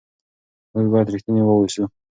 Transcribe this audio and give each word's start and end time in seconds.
موږ 0.73 0.85
باید 0.91 1.11
رښتیني 1.13 1.41
واوسو. 1.45 1.83